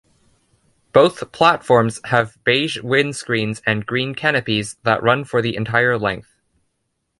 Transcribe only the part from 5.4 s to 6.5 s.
the entire length.